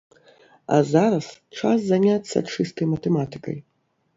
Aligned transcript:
А 0.77 0.77
зараз 0.91 1.27
час 1.59 1.79
заняцца 1.91 2.37
чыстай 2.59 2.85
матэматыкай. 2.95 3.57